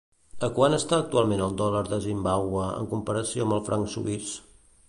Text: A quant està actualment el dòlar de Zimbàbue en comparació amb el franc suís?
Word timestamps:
A 0.45 0.47
quant 0.53 0.75
està 0.77 0.97
actualment 1.01 1.43
el 1.49 1.53
dòlar 1.63 1.83
de 1.91 2.01
Zimbàbue 2.07 2.65
en 2.81 2.91
comparació 2.97 3.47
amb 3.49 3.59
el 3.59 3.65
franc 3.69 3.97
suís? 3.99 4.37